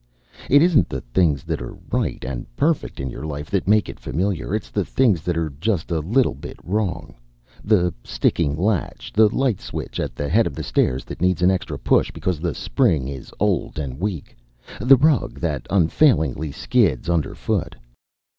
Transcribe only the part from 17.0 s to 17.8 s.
underfoot.